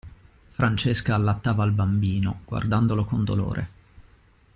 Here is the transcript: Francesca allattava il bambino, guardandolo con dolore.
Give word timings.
Francesca 0.49 1.13
allattava 1.13 1.63
il 1.63 1.73
bambino, 1.73 2.39
guardandolo 2.45 3.05
con 3.05 3.23
dolore. 3.23 3.69